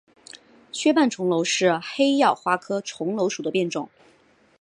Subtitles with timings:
[0.71, 3.87] 缺瓣重楼是黑药花科重楼属的变种。